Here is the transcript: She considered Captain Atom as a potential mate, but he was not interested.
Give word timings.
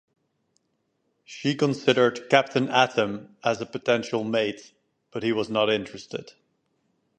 She 1.25 1.53
considered 1.53 2.27
Captain 2.31 2.69
Atom 2.69 3.35
as 3.43 3.61
a 3.61 3.67
potential 3.67 4.23
mate, 4.23 4.71
but 5.11 5.21
he 5.21 5.31
was 5.31 5.47
not 5.47 5.69
interested. 5.71 6.33